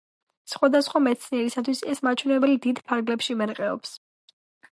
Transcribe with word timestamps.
სხვადასხვა 0.51 1.01
მცენარისათვის 1.07 1.83
ეს 1.93 2.01
მაჩვენებელი 2.09 2.59
დიდ 2.67 2.83
ფარგლებში 2.89 3.39
მერყეობს. 3.45 3.95